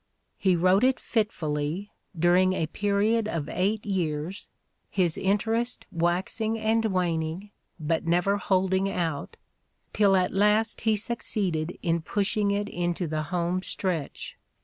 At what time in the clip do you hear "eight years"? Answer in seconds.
3.47-4.47